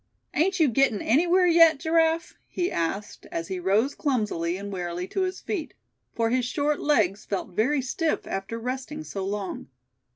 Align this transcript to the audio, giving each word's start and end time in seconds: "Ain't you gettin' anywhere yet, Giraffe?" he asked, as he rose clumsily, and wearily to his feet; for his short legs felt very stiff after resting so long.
"Ain't 0.33 0.59
you 0.59 0.67
gettin' 0.67 0.99
anywhere 0.99 1.45
yet, 1.45 1.77
Giraffe?" 1.77 2.33
he 2.47 2.71
asked, 2.71 3.27
as 3.31 3.49
he 3.49 3.59
rose 3.59 3.93
clumsily, 3.93 4.57
and 4.57 4.73
wearily 4.73 5.07
to 5.09 5.21
his 5.21 5.39
feet; 5.41 5.75
for 6.15 6.31
his 6.31 6.43
short 6.43 6.79
legs 6.79 7.23
felt 7.23 7.49
very 7.49 7.83
stiff 7.83 8.25
after 8.25 8.57
resting 8.57 9.03
so 9.03 9.23
long. 9.23 9.67